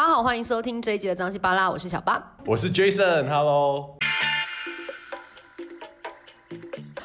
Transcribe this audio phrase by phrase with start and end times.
[0.00, 3.98] 大家好，欢迎收听这一集的张西巴拉，我是小八，我是 Jason，Hello。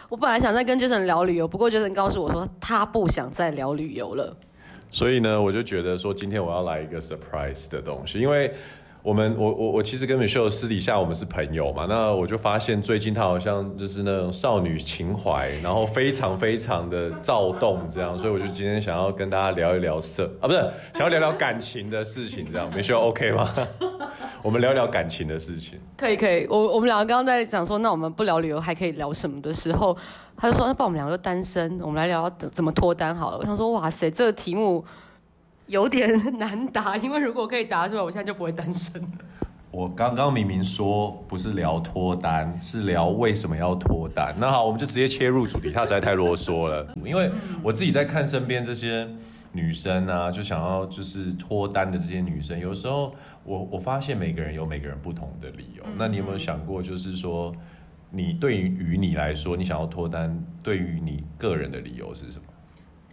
[0.08, 4.38] 我本来想再跟 Jason 聊旅游，不过 Jason 告诉我说他不想再聊旅游了，
[4.90, 8.56] 所以呢，我就觉得说今天我要来一个 surprise 的东西，因为。
[9.06, 20.58] 我们我我我其实跟 Michelle 私底下我们是朋友嘛，那我就发现最近她好像就是那种少女情怀，然后非常非常的躁动这样，所以我就今天想要跟大家聊一聊色啊，不是
[20.94, 23.48] 想要聊聊感情的事情这样，Michelle OK 吗？
[24.42, 25.80] 我们聊聊感情的事情。
[25.96, 29.96] 可以可以，我我们两个刚刚在讲说，那我们不聊旅游还可以聊什么的时候，
[30.36, 33.38] 他就说那不然我们两个都单身，我们来聊怎么脱单好了。
[33.38, 34.84] 我想说哇塞，这个题目。
[35.68, 39.08] 有点难答，因为如果可以答出来，我现在就不会单身了。
[39.72, 44.34] 我刚刚明明说不是聊脱单，是聊为什么要脱单。
[44.40, 46.88] 那好，我们就直接切入主题，他实在太啰嗦了。
[47.04, 47.30] 因为
[47.62, 49.06] 我自己在看身边这些
[49.52, 55.84] 女生啊，就想要就是脱单的这些女生，有时候我我发现每个人有每个人不同的理由。
[55.98, 57.54] 那你有没有想过，就是说
[58.12, 62.46] 你对于你来说，你想要脱单，对于你个人的理由是什么？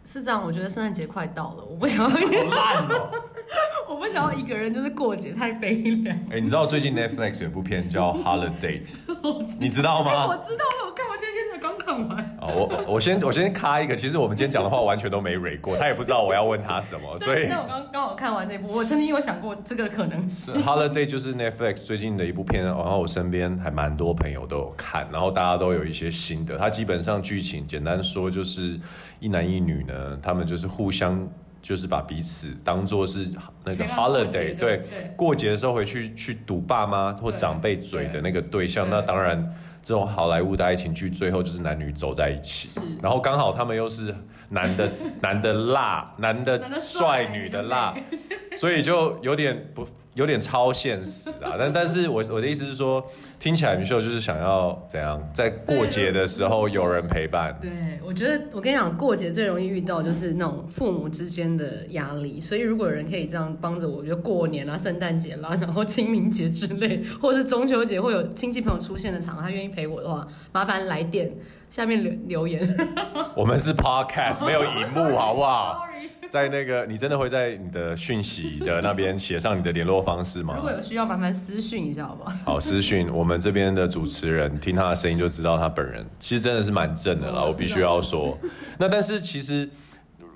[0.05, 3.11] 是这样，我觉得圣诞节快到了，我不想要一个人，哦、
[3.89, 6.17] 我不想要一个人，就是过节太悲凉。
[6.31, 8.83] 哎、欸，你知道最近 Netflix 有部片叫《Holiday》，
[9.61, 10.11] 你知道吗？
[10.11, 12.32] 欸、我知道了，我看，我今天才刚看完。
[12.43, 17.47] 哦，我我先我先卡一个，其实我们今天讲的话完全都没蕊过，他也不知道我要问他什么，所以。
[17.47, 20.51] 那我刚刚好看完这部，我曾经有想过这个可能是。
[20.55, 26.59] Holiday 就是 Netflix 最近的一部片，然后我身边还蛮多朋友都有看，然后大家都有一些心得。
[26.59, 28.77] 它基本上剧情简单说就是
[29.21, 31.25] 一男一女呢，他们就是互相
[31.61, 33.29] 就是把彼此当做是
[33.65, 34.85] 那个 Holiday，对，对
[35.17, 39.55] 过节的时候回去去堵爸妈或长辈嘴的那个对象，对那当然。
[39.83, 44.15] 这种好莱坞的爱情剧，最后就是男女走在一起，然后刚好他们又是
[44.51, 44.91] 男的
[45.21, 47.95] 男的辣，男的帅，女的辣，
[48.57, 49.87] 所以就有点不。
[50.15, 53.03] 有点超现实啊，但但是我我的意思是说，
[53.39, 57.57] 听起来 Michelle 就是想要怎样，在过节的时候有人陪伴。
[57.59, 57.71] 对，
[58.05, 71.33] 我觉得我跟你讲，过节最容易遇到就是那种父母之间的压力，所以如果有人可以这样帮着我，就过年啦、圣诞节啦，然后清明节之类，或者是中秋节，会有亲戚朋友出现的场合，他愿意陪我的话，麻烦来电
[71.73, 72.61] 下面留留言。
[73.35, 75.89] 我们是 Podcast，没有荧幕， 好不好？
[76.29, 80.53] 在那个，你真的会在你的讯息的那边写上你的联络方式吗？
[80.55, 82.33] 如果有需要，麻烦私讯一下，好不好？
[82.45, 88.39] 好，私讯我们这边的主持人，听他的声音就知道他本人其实真的是蛮正的啦，我必须要说。
[88.79, 89.67] 那但是其实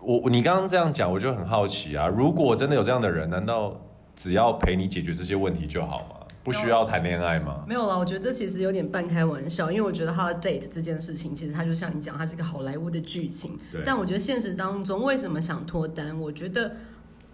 [0.03, 3.79] 我你刚刚这样讲，我就很好奇啊，如果真的有这样的人，难道
[4.15, 6.16] 只要陪你解决这些问题就好吗？
[6.47, 7.65] 不需要谈恋爱吗？
[7.67, 13.59] 没有啦，我觉得这其实有点半开玩笑，因为我觉得他的 date 这件事情，其实他就像你讲，它是一个好莱坞的剧情。
[13.85, 16.17] 但我觉得现实当中，为什么想脱单？
[16.21, 16.77] 我觉得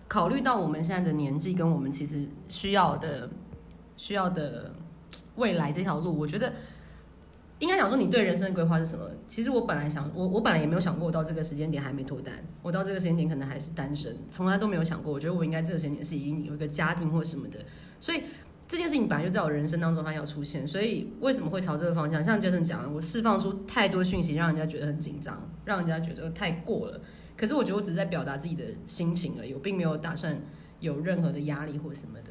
[0.08, 3.28] 考虑到我们现在的年纪，跟我们其实需要的、
[3.98, 4.72] 需要的
[5.36, 6.50] 未来这条路，我觉得
[7.58, 9.04] 应该讲说，你对人生的规划是什么？
[9.28, 15.12] 其实我本来想，我我本来也没有想过，我到这个时间点还没脱单，我到这个时间点可能还是单身，从来都没有想过。
[15.12, 17.58] 我觉得我应该这个时间点是已经有一个家庭或者什么的，
[18.00, 18.22] 所以。
[18.72, 22.24] 这件事情本来就在我人生当中，它要出现，所以为什么会朝这个方向？
[22.24, 26.98] 像 Jason 讲，我释放出太多讯息，让人家觉得很紧张，让人家觉得太过了。
[27.36, 30.40] 可是我觉得我只是在表达自己的心情而已，我并没有打算
[30.80, 32.30] 有任何的压力或什么的。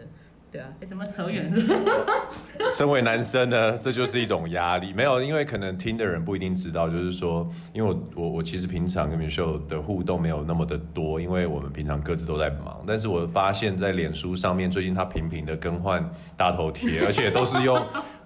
[0.52, 1.78] 对啊，哎，怎么扯远了？
[2.74, 4.92] 身为男生呢，这就是一种压力。
[4.92, 12.84] 没有，因为可能听的人不一定知道，就是说，因为我我我其实平常跟 Michelle 的互动没有那么的多，因为我们平常各自都在忙。
[12.86, 17.82] 但是我发现，在脸书上面，最近他频频的更换大头贴，而且都是用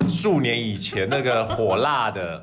[0.08, 2.42] 数年以前那个火辣的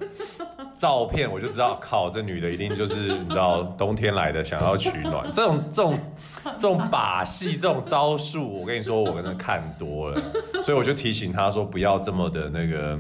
[0.77, 5.31] 照片，我就知道，靠，这女的一定就是你知道，冬天来的，想要取暖。
[5.33, 5.99] 这种这种
[6.45, 10.21] 这种把戏，这种招数，我跟你说，我真的看多了，
[10.65, 12.99] 所以我就提醒他说，不要这么的那个，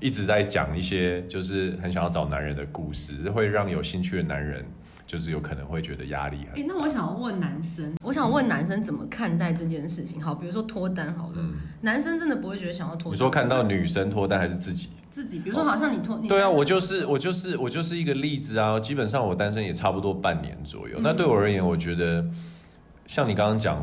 [0.00, 4.64] 一直在讲一些就是很想要找男人的故事，会让有兴趣的男人
[5.08, 6.52] 就是有可能会觉得压力很大。
[6.52, 10.22] 哎、欸，那我想要问男生，我想问男生怎么看待这件事情？
[10.22, 13.12] 好，比如说脱单好了，嗯、男生真的不会觉得想要脱单？
[13.12, 14.90] 你说看到女生脱单还是自己？
[15.10, 18.78] 自己，比如说，好像你脱，对啊，我就是我就是我就是一个例子啊。
[18.78, 20.98] 基本上我单身也差不多半年左右。
[21.00, 22.24] 那对我而言，我觉得
[23.06, 23.82] 像你刚刚讲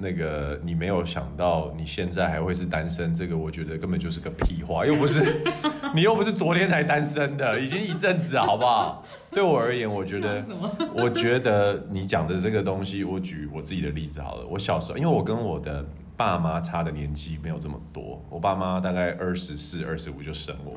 [0.00, 5.42] 那个，你没有想到你现在还会是单身，这个我觉得根本就是个屁话，又不是
[5.94, 9.04] 你又不是昨天才单身的，已经一阵子了，好不好？
[9.30, 10.44] 对我而言，我觉得
[10.96, 14.46] 我觉得你讲的这个东西，我举我自己的例子好了。
[14.46, 15.84] 我小时候，因为我跟我的。
[16.16, 20.76] 爸妈差的年纪没有这么多，我爸妈大概二十四、二十五就生我，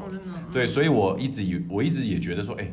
[0.54, 2.72] 对，所以我一直以我一直也觉得说，哎，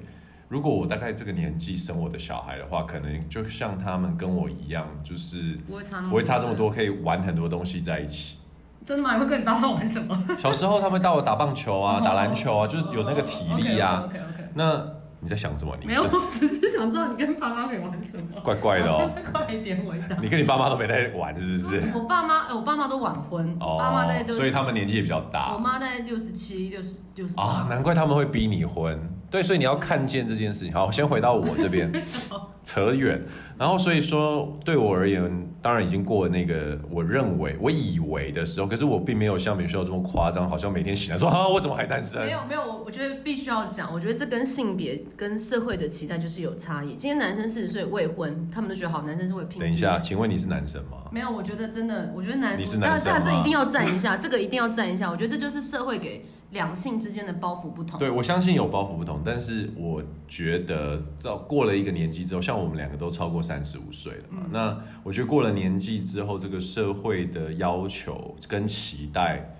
[0.50, 8.38] 如果我大概这个年纪生我的小孩的话，可能就像他们跟我一样，就是不会差那么多，不会差这么多，可以玩很多东西在一起。
[8.84, 9.14] 真的吗？
[9.14, 10.20] 你会跟你爸妈玩什么？
[10.36, 14.02] 小时候他们带我打棒球啊，打篮球啊，就是有那个体力啊。
[14.04, 14.48] OK OK。
[14.54, 14.84] 那。
[15.22, 15.76] 你在想什么？
[15.78, 18.40] 你没有，我只是想知道你跟爸妈可以玩什么。
[18.42, 20.16] 怪怪的哦，快一点回答。
[20.16, 21.92] 你跟你爸妈都没在玩，是不是？
[21.94, 25.52] 我爸妈，我爸妈都晚婚，我爸妈在，所以他们年纪也比较大。
[25.52, 27.34] 我妈在六十七、六十、六十。
[27.36, 28.98] 啊，难怪他们会逼你婚。
[29.30, 30.72] 对，所以你要看见这件事情。
[30.72, 31.90] 好，先回到我这边，
[32.64, 33.22] 扯远。
[33.56, 42.20] 然后所以说，对我而言，当然已经过了那个我认为、我以为的时候，可是我并没有像美秀这么夸张，好像每天醒来说啊，我怎么还单身？
[42.22, 46.96] 没有没有，我我觉得必须要讲，我觉得这跟性别跟社会的期待就是有差异。
[46.96, 49.60] 今天男生四十岁未婚，他们都觉得好，男生是会拼。
[49.60, 50.98] 等一下，请问你是男生吗？
[51.12, 53.20] 没有，我觉得真的，我觉得男，你是男生吗？
[53.22, 55.08] 那这一定要赞一下，这个一定要赞一下。
[55.08, 56.26] 我觉得这就是社会给。
[56.50, 69.56] 两性之间的包袱不同，对，我相信有包袱不同，但是我觉得，到过了一个年纪之后，像我们两个都超过三十五岁了嘛，嗯、那我觉得过了年纪之后，这个社会的要求跟期待，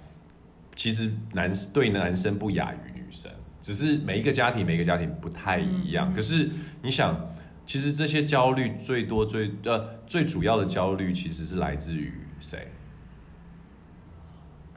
[0.75, 6.13] 其实男对男生不亚于女生，只是每一个家庭每一个家庭不太一样。
[6.13, 6.51] 嗯、可是
[6.83, 7.31] 你想，
[7.65, 12.67] 其实这些焦虑最多最呃最主要的焦虑，其实是来自于谁？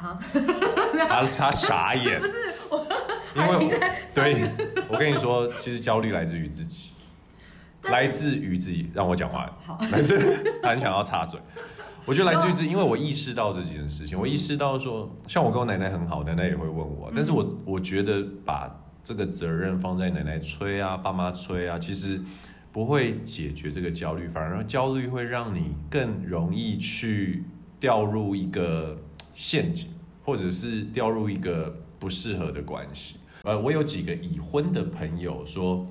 [0.03, 0.19] 啊，
[1.07, 2.33] 他他傻眼， 不是
[2.69, 2.85] 我，
[3.35, 3.79] 因为
[4.13, 4.51] 对，
[4.89, 6.91] 我跟你说，其实焦虑来自于自己，
[7.83, 8.91] 来自于自己。
[8.93, 10.19] 让我讲话，好，来自
[10.61, 11.39] 他很想要插嘴。
[12.05, 18.69] 我觉得来自于自己，因为我意识到这件事情，我意识到说，像我跟我奶奶很好，奶奶也会问我，但是我我觉得把
[19.01, 22.21] 这个责任放在奶奶催啊、爸妈催啊，其实
[22.73, 27.45] 不会解决这个焦虑，反而焦虑会让你更容易去
[27.79, 28.97] 掉入一个
[29.33, 29.89] 陷阱。
[30.23, 33.17] 或者是掉入一个不适合的关系。
[33.43, 35.85] 呃，我有几个已婚的朋友说，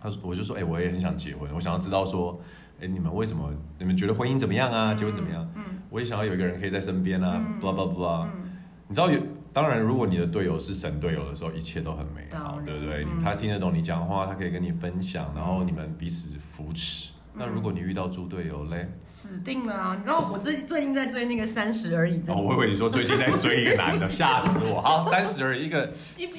[0.00, 2.40] 他说，我就说，哎、欸，我也很想结婚，我想要知道说，
[2.78, 3.48] 哎、欸，你们为什么？
[3.78, 4.92] 你们觉得婚姻怎么样啊？
[4.92, 5.48] 结婚怎么样？
[5.54, 7.40] 嗯，嗯我也想要有一个人可以在身边啊。
[7.60, 8.26] blah blah blah。
[8.88, 9.18] 你知道有，
[9.52, 13.04] 当然，如果你的队友是神队友的时候，一切都很美好，对不对？
[13.04, 17.13] 嗯、他听得懂你讲话，他可以跟你分享，然后你们彼此扶持。
[17.36, 18.88] 那如果你遇到猪队友嘞？
[19.06, 19.96] 死定了啊！
[19.96, 22.32] 你知道我最最近在追那个《三十而已》这。
[22.32, 24.80] 哦，我以为你说最近在追一个男的， 吓死我！
[24.80, 25.92] 好，《三十而已》一个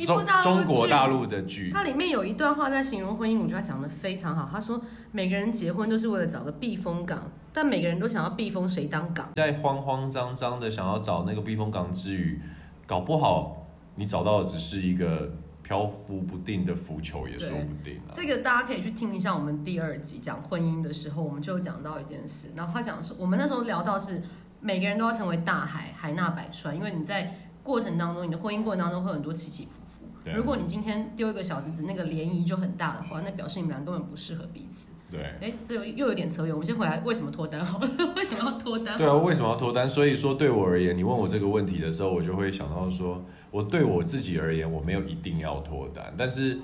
[0.06, 4.48] 中中国大陆的剧，它里面有一段话在形容婚姻，我觉得他讲的非常好。
[4.50, 4.82] 他说
[5.12, 9.30] 每个人结婚都是为了找个避风港，但每个人都想要避风，谁当港？
[9.36, 12.40] 在慌慌张张的想要找那个避风港之余，
[12.86, 15.34] 搞不好你找到的只是一个。
[15.66, 18.00] 漂浮不定的浮球也说不定。
[18.12, 22.52] 这个大家可以去听一下我们第二集讲婚姻的时候，我们就讲到一件事。
[22.56, 24.22] 然后他讲说，我们那时候聊到是
[24.62, 29.85] 每个人都要成为大海，海纳百川，因为你在过程当中，你的婚姻过程当中会有很多起起伏伏。
[30.34, 34.92] 如果你今天丢一个小石子，那个涟漪就很大的话，那表示你们俩根本不适合彼此。
[35.12, 36.54] 对，哎，这又有点扯远。
[36.54, 37.64] 我们先回来，为什么脱单？
[37.64, 37.78] 好，
[38.18, 38.98] 为什么要脱单？
[38.98, 39.88] 对啊，为什么要脱单？
[39.88, 46.58] 所以说，对我而言，你问我这个问题的时候，我就会想到说，我对我自己而言，我没有一定要脱单，但是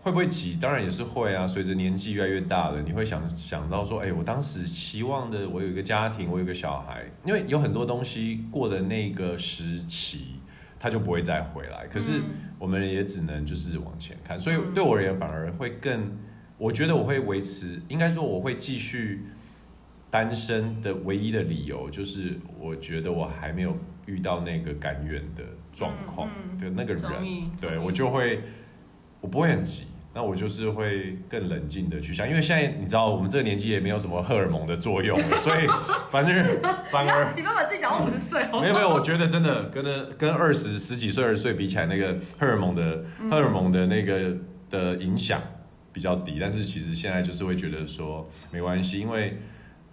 [0.00, 0.56] 会不会急？
[0.60, 1.46] 当然也是会啊。
[1.46, 10.36] 随着年纪越来越大了，你会想想到说，哎，我当时期望的，我有一个家庭，我有一个小孩，因为有很多东西过的那个时期，
[10.78, 11.86] 它就不会再回来。
[11.88, 12.22] 可是
[12.58, 16.16] 我们也只能就是往前看，所以对我而言，反而会更。
[16.58, 19.26] 我觉得我会维持，应该说我会继续
[20.10, 23.76] 单身的唯一的理由，就是我觉得我还没有
[24.06, 28.40] 遇到那个甘愿的状况的那个人，对我就会，
[29.20, 29.82] 我不会很急，
[30.16, 35.66] 那我就是会更冷静的去想，因为现在你知道我们这个年纪也没有什么荷尔蒙的作用，所以
[36.10, 36.34] 反正
[36.90, 44.34] 反而你不要把自己讲到五十岁，没有没有，我觉得真的跟那跟二十十几岁二十岁比起来，那个荷尔蒙的荷尔蒙的那个
[44.70, 45.42] 的影响。
[45.92, 49.38] 比较低，但是其实现在就是会觉得说没关系，因为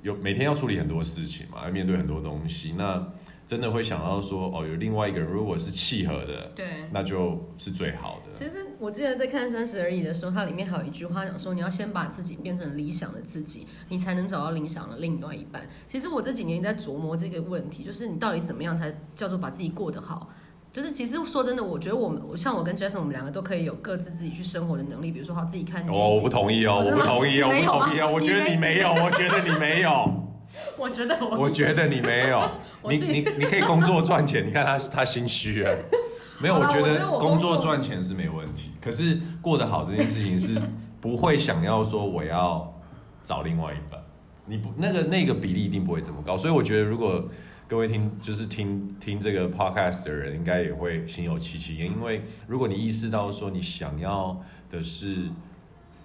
[0.01, 3.01] 有每天要处理很多事情嘛，要面对很多东西，那
[3.45, 8.33] 真的会想到说哦，有另外一个人如果是契合的，对，那就是最好的。
[8.33, 15.67] 其实我记得在看《三十而已》的时候，它里面还有一句话讲说，你要先把自己变成理想的自己，你才能找到理想的另外一半。
[15.87, 20.29] 其实我这几年在琢磨这个问题，就是你到底什么样才叫做把自己过得好。
[20.71, 25.11] 就是其实说真的，我觉得我们像我跟 Jason，我们两个都可以有各自自己去生活的能力。
[25.11, 25.91] 比如说，好自己看剧。
[25.91, 28.11] 哦，我不同意哦，我不同意哦，我不同意哦。
[28.11, 30.22] 我觉得你没有，我觉得你没有。
[30.77, 32.49] 我觉得我，我觉得你没有。
[32.89, 35.77] 你你你可以工作赚钱，你看他他心虚了。
[36.41, 38.71] 没有，我觉得工作赚钱是没问题。
[38.81, 40.61] 可是过得好这件事情是
[40.99, 42.81] 不会想要说我要
[43.23, 44.01] 找另外一半。
[44.45, 46.35] 你不那个那个比例一定不会这么高。
[46.37, 47.23] 所以我觉得如果。
[47.65, 51.87] 各位听，就是听听这个 podcast 的人，应该也会心有戚戚焉。
[51.87, 55.29] 因为如果你意识到说你想要的是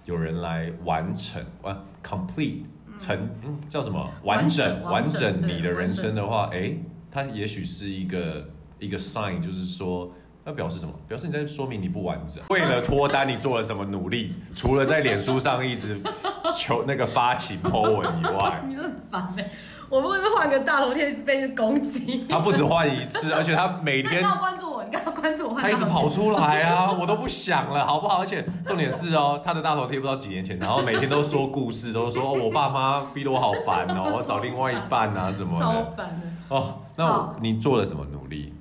[0.05, 2.63] 有人来完成完 complete
[2.99, 6.75] 成、嗯、叫什么完整完整你的人生的话，哎，
[7.09, 10.11] 它也许是一个一个 sign，就是说。
[10.45, 10.93] 那表示什么？
[11.07, 12.41] 表示你在说明你不完整。
[12.49, 14.33] 为了脱单，你做了什么努力？
[14.53, 15.99] 除了在脸书上一直
[16.57, 19.45] 求那个发起 po 文以外， 你都很烦哎！
[19.89, 22.25] 我们不会换个大头贴，一直被攻击。
[22.29, 24.23] 他不止换一次， 而且他每天。
[24.23, 25.59] 要关注我，你刚刚关注我。
[25.59, 28.19] 他一直跑出来啊，我都不想了，好不好？
[28.21, 35.65] 而且重点是哦，他的大头贴不知道几年前，然后每天都说故事，都说我爸妈逼得我好烦哦，我找另外一半啊什么的。
[35.65, 36.79] 超烦的哦。
[36.95, 38.53] 那我你做了什么努力？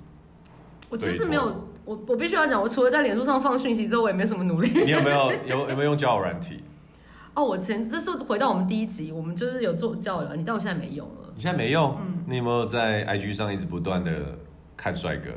[0.91, 1.65] 我其实没有。
[1.85, 4.71] 我我必须要讲，我除了在脸书上放讯息之后，我也没什么努力。
[4.85, 6.63] 你有没有有有没有用交友软体？
[7.33, 11.33] 哦，我前这是回到我们第一集，我们就是有做交友软体，但我现在没用了。
[11.35, 11.97] 你现在没用？
[12.03, 12.25] 嗯。
[12.27, 14.13] 你有没有在 IG 上一直不断的
[14.77, 15.31] 看帅哥？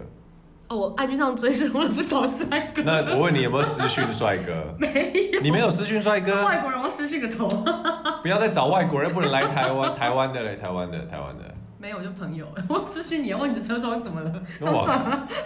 [0.72, 2.82] 哦，我 IG 上追踪了不少帅哥。
[2.84, 4.74] 那我问你有没有私讯帅哥？
[4.80, 5.42] 没有。
[5.42, 6.46] 你没有私讯帅哥？
[6.46, 7.46] 外国人我私讯个头。
[8.24, 11.44] 不要再找外国人，不能来台湾，台湾的嘞，台湾的，台湾的。
[11.78, 12.48] 没有，就朋友。
[12.70, 14.32] 我私讯你，问你的车窗怎么了？
[14.62, 14.88] 我，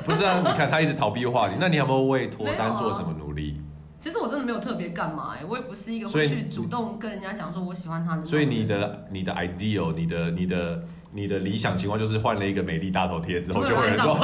[0.05, 1.55] 不是啊，你看他一直逃避话题。
[1.59, 3.59] 那你有没有为脱单做什么努力？
[3.97, 8.23] 其实我真的没有特别干嘛哎，我也不是一个会去主动跟人家讲说我喜欢他的。
[8.23, 14.15] 所以你的你的 ideal，你的你的你的理想情况就是换了一个美丽大头贴之后，就会有人说，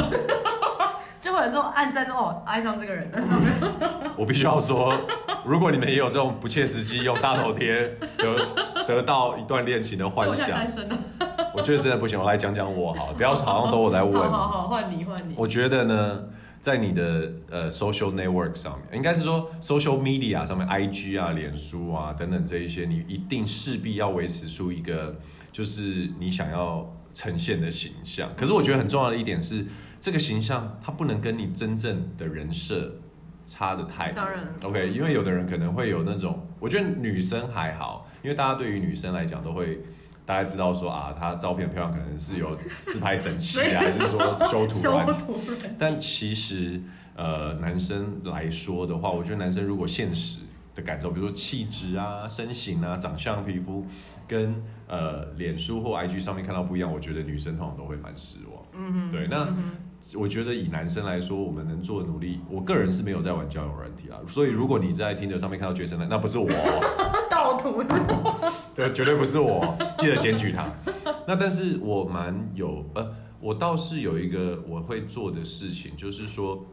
[1.21, 3.11] 就会有人说按赞之后爱上这个人。
[4.17, 4.99] 我必须要说，
[5.45, 8.47] 如果你们也有这种不切实际用大头贴得
[8.87, 10.49] 得到一段恋情的幻想。
[11.53, 14.13] 我觉得真的不行，我来讲讲我好了，不要好像都我来问。
[14.13, 15.35] 好好好，换你换你。
[15.37, 16.23] 我觉得呢，
[16.59, 25.15] 在你的呃 social network 上面，应该是说 social media 上面，IG 啊、脸书啊等等这一些，你一定势必要维持出一个
[25.51, 28.29] 就是你想要呈现的形象。
[28.35, 29.65] 可是我觉得很重要的一点是，
[30.01, 32.93] 这个形象它不能跟你真正的人设
[33.46, 34.15] 差的太多。
[34.15, 39.79] 当然，OK，因为有的人可能会有那种，我觉得女生还好，因为大家对于女生来讲都会。
[40.24, 45.24] 大家知道说啊，她照片漂亮，可能是有自拍神器啊， 还是说修图软体？
[45.79, 46.79] 但其实，
[47.15, 50.38] 呃，男生来说的话，我觉得男生如果现实
[50.75, 53.86] 的感受，比如说气质啊、身形啊、长相、皮肤，
[54.27, 58.63] 跟呃脸书或 IG 上面看到不一样，我觉得女生通常都会蛮失望。
[58.74, 59.46] 嗯哼，对，那。
[59.50, 59.72] 嗯
[60.17, 64.17] 我觉得以男生来说，我们能做的努力，我个人是没有在玩交友软体啦。
[64.27, 66.48] 所以如果你在 Tinder 上面看到 Jason，那不是我，
[67.29, 67.84] 盗图。
[68.75, 70.72] 对，绝对不是我，记得检举他。
[71.27, 76.65] 那但是我蛮有呃，我倒是有一个我会做的事情，就是说。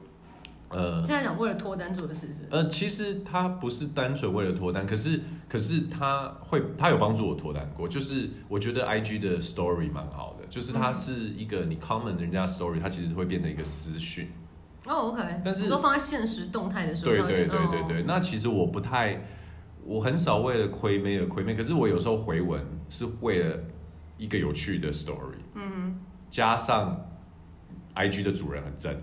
[0.71, 2.47] 呃，现在讲为了脱单做的事是？
[2.51, 7.89] 呃，其实他不是单纯为了脱单，可是可是他会，他有帮助我脱单过。
[7.89, 14.31] 就是我觉得 I G 的 Story 蛮好的，就是它是一个你 comment 人家 Story，它其实会变成一个私讯。
[14.87, 15.41] 哦、oh，OK。
[15.43, 17.13] 但是都放在现实动态的时候。
[17.13, 18.03] 对对对对对。
[18.03, 19.23] 那其实我不太，
[19.85, 23.59] 我很少为了亏妹而亏妹，可是我有时候回文是为了
[24.19, 25.41] 一个有趣的 Story。
[25.55, 25.99] 嗯。
[26.29, 27.09] 加上
[27.95, 28.95] I G 的主人很正。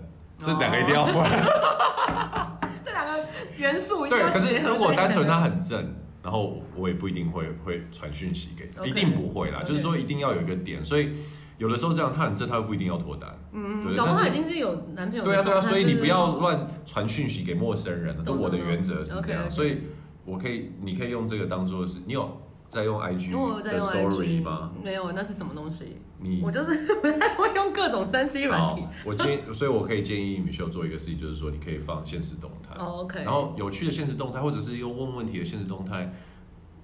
[0.42, 1.28] 这两个一定要换，
[2.84, 3.24] 这两个
[3.56, 4.38] 元素一定要结合。
[4.38, 9.62] 对，可是如果单纯他很正，然后我也不一定会会传讯息给一定不会啦。
[9.62, 11.10] 就是说一定要有一个点，所以
[11.58, 13.30] 有的时候这样，他很正，他又不一定要脱单。
[13.52, 13.96] 嗯，对。
[13.96, 15.24] 搞不好他已经是有男朋友。
[15.24, 18.16] 对啊，对啊，所以你不要乱传讯息给陌生人。
[18.24, 19.82] 这我的原则是这样.所以
[20.24, 22.42] 我可以，你可以用这个当做是，你有。
[22.68, 24.70] 在用 IG 的 Story 吗？
[24.82, 25.98] 没有，那是什么东西？
[26.18, 28.84] 你我就是不太会用各种三 C 软体。
[29.04, 32.74] 我建议， 所以我可以建议 Michelle 做一个事情，就是说你可以放现实动态。
[32.78, 33.22] 哦，OK。
[33.22, 36.12] 然后有趣的现实动态，或者是用问问题的现实动态，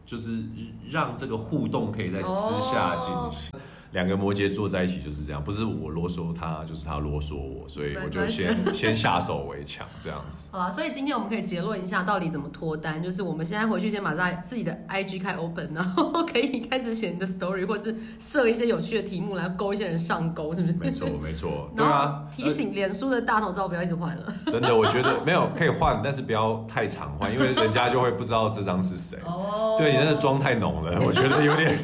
[0.05, 0.43] 就是
[0.91, 3.51] 让这个互动可以在私下进行。
[3.93, 10.49] 两个摩羯坐在一起就是这样，不是我啰嗦他，就是他啰嗦我，所以我就先 先下手为强这样子。
[10.53, 13.03] 好了，所以今天我们可以结论一下，到底怎么脱单？
[13.03, 20.77] 就是我们现在回去先把在自己的 IG 开 open，然后可以开始写你的 story，或是设一些有趣的题目来勾一些人上钩，是不是？
[20.79, 21.71] 没错，没错。
[21.77, 24.35] 对啊，提醒脸书的大头照不要一直换了。
[24.47, 29.19] 真的，我觉得没有可以换，但是不要太常换，因为人家就会不知道这张是谁。
[29.27, 29.77] 哦。
[29.79, 31.79] 对，你那个妆太浓了，我觉得有点。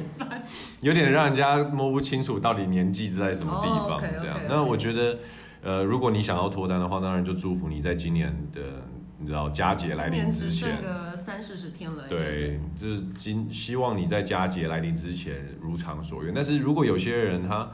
[0.80, 4.38] 有点让人家摸不清楚到底年纪是在什么地方，oh, 这样。
[4.48, 5.18] 那.我觉得，
[5.62, 8.60] 呃，如果你想要脱单的话，当然就祝福你在今年的，
[9.18, 12.06] 你知道佳节来临之前，个三四十天了。
[12.08, 16.34] 对，就是今希望你在佳节来临之前如偿所愿。
[16.34, 17.68] 但是如果有些人他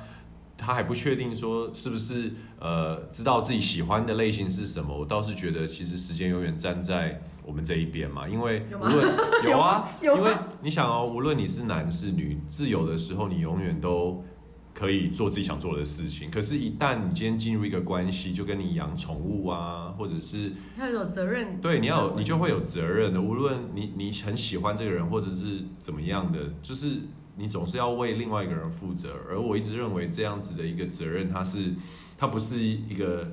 [0.65, 7.21] 他还不确定说是不是呃知道自己喜欢的类型是什么，我倒是觉得其实时间永远站在。
[7.47, 14.25] 我们这一边嘛，因为无论有， 有啊，有因为你想哦，无论你是男是女，自由的时候你永远都
[14.73, 16.31] 可以做自己想做的事情。
[16.31, 23.21] 可是，一旦你今天进入一个关系，就跟你养宠物啊，或者是要有责任，对，你要有你就会有责任的。
[23.21, 27.01] 无论你你很喜欢这个人，或者是怎么样的，就是
[27.37, 29.15] 你总是要为另外一个人负责。
[29.29, 31.73] 而我一直认为这样子的一个责任，它是
[32.19, 33.27] 它不是一个。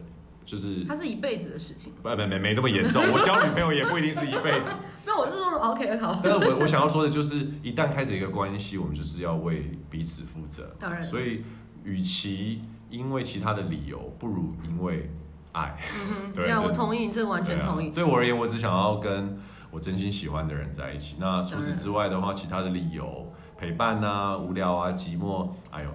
[0.44, 3.02] 就是它是一辈子的事情，不没没没那么严重。
[3.12, 4.72] 我交女朋友也不一定是一辈子。
[5.06, 6.20] 没有，我是说 OK 好。
[6.22, 10.76] 但是我我想要说的就是，一旦开始一个关系，我们就是要为彼此负责。
[10.80, 11.02] 当然。
[11.02, 11.44] 所以，
[11.84, 15.12] 与其因为其他的理由，不如因为
[15.52, 15.78] 爱。
[15.94, 17.90] 嗯、对，我同意，这完全同意。
[17.92, 19.38] 对，对我而言，我只想要跟
[19.70, 21.18] 我真心喜欢的人在一起。
[21.20, 23.32] 那除此之外的话，其他的理由，
[23.62, 25.90] 陪伴啊、无聊啊、寂寞，哎呦。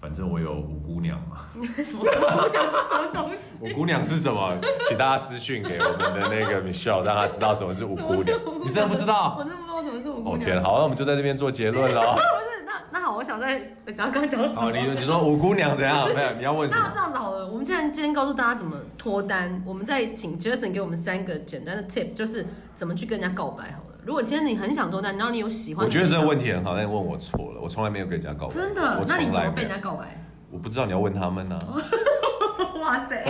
[0.00, 1.46] 反正我有五姑娘嘛。
[1.82, 2.10] 什么姑
[2.52, 3.56] 娘是什么东西？
[3.64, 4.52] 五姑娘是什么？
[4.86, 8.38] 请大家私讯给我们的那个 Michelle，让她知道什么是五姑娘。
[8.62, 9.36] 你真的不知道？
[9.38, 10.34] 我真的不知道什么是五姑娘。
[10.34, 12.12] 哦天，好，那我们就在这边做结论了。
[12.12, 13.58] 不是，那那好，我想在
[13.96, 14.38] 刚刚讲。
[14.42, 16.06] 哦，你你说五姑娘怎样？
[16.14, 16.82] 没有，你要问什么？
[16.84, 22.44] 那这样子好了，我们既然今天告诉大家怎么脱单，我们再请 Jason 给我们三个简单的 tip，就是
[22.74, 23.93] 怎么去跟人家告白好了。
[24.04, 28.54] 如果今天你很想脱单，然后你有喜欢，我觉得这个问题很好，但你问我错了，我从来没有跟人家告白。
[28.54, 29.02] 真的？
[29.08, 30.20] 那你怎么被人家告白？
[30.50, 31.76] 我不知道你要问他们呢、啊。
[32.80, 33.24] 哇塞，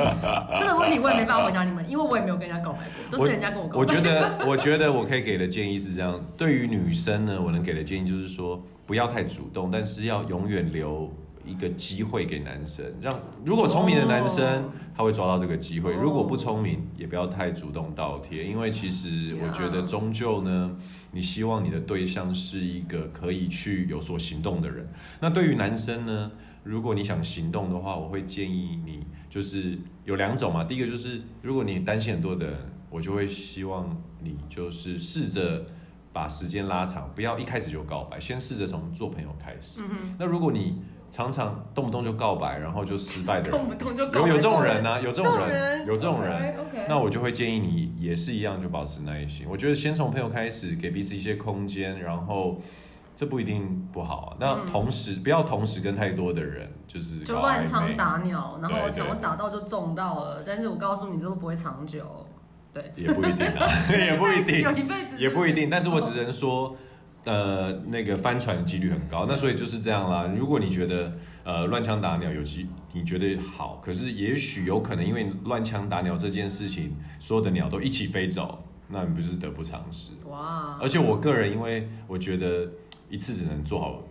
[0.59, 3.79] 这个问题我也没办法回答你们，因为我也没有跟人家告白过，都是人家跟我告白。
[3.79, 11.09] 我觉得， 我觉得我可以给的建议是这样：对于女生呢，我能给的建议就是说，不要太主动，但是要永远留
[11.45, 12.85] 一个机会给男生。
[13.01, 13.13] 让
[13.45, 20.77] 如果聪明的男生他会抓到这个机会，如果不聪明，也不要太主动倒贴，因为其实我觉得终究呢，
[21.13, 24.89] 你希望你的对象是一个可以去有所行动的人。
[25.21, 26.31] 那对于男生呢？
[26.65, 30.65] 如果你想行动的话，我会建议你就是有两种嘛。
[30.65, 32.59] 第一个就是，如果你担心很多的人，
[32.89, 35.67] 我就会希望你就是试着
[36.11, 39.83] 把时间拉长，不要一开始就告白，先试着从做朋友开始。
[40.19, 40.83] 那如果你
[41.15, 45.01] 常常动不动就告白，然后就失败的人，动不动就告白，有有这种人呢？
[45.01, 46.67] 有这种人，有这种人。
[46.89, 49.47] 那我就会建议你也是一样，就保持耐心。
[49.49, 52.61] 我觉得先从朋友开始，给彼此一些空间，然后。
[53.17, 54.37] 这不一定不好啊。
[54.41, 62.27] 那同时、嗯、不要同时跟太多的人，就是就乱枪打鸟，然后我想我打到就中到了，但是我告诉你，这都不会长久。
[62.73, 65.71] 对，也不一定啊， 也不一定， 有一辈子也不一定。
[65.71, 66.75] 但是我只能说，
[67.25, 69.27] 呃，那个翻船的几率很高。
[69.29, 70.33] 那所以就是这样啦。
[70.37, 71.13] 如果你觉得
[71.45, 80.13] 呃乱枪打鸟有机，你觉得好，可是也许有可能因为乱枪打鸟这件事情，所有的鸟都一起飞走，那你不是得不偿失？
[80.29, 80.79] 哇！
[80.81, 82.69] 而且我个人，因为我觉得。
[83.11, 84.03] 一次只能做好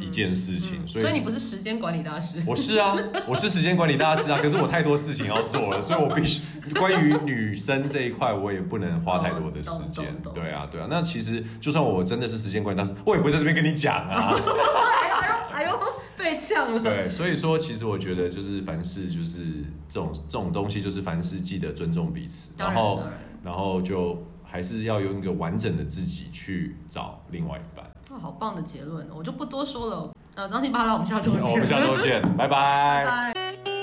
[0.00, 2.42] 一件事情，所以所以你不是时间管理大师。
[2.46, 2.96] 我是啊，
[3.28, 4.38] 我是时间管理大师啊。
[4.40, 6.40] 可是我太多事情要做了， 所以我必须
[6.74, 10.06] 关于女生这一块，我也不能花太多的时间。
[10.24, 10.86] 哦、对啊，对啊。
[10.90, 14.34] 那其实就算我真的是时间管理大师，我也不会在这边跟你讲啊。
[15.52, 15.78] 哎呦哎呦
[16.16, 16.80] 被呛了。
[16.80, 19.44] 对，所以说其实我觉得就是凡事就是
[19.88, 23.02] 这种这种东西，就是凡事记得尊重彼此，然，然后
[23.44, 27.84] 然后就还是要用一个完整的自己去找另外一半。
[28.18, 30.10] 好棒的结论，我就不多说了。
[30.34, 31.42] 呃，张信巴拉，我们下周见。
[31.42, 33.04] 我们下周见， 拜拜。
[33.04, 33.73] 拜拜。